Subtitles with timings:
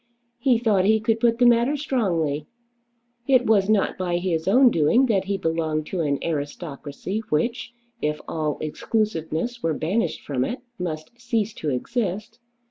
[0.39, 2.47] He thought he could put the matter strongly.
[3.27, 8.19] It was not by his own doing that he belonged to an aristocracy which, if
[8.27, 12.39] all exclusiveness were banished from it, must cease to exist.